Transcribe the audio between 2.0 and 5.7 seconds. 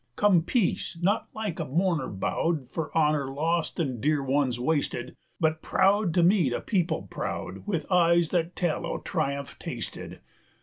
bowed For honor lost an' dear ones wasted, But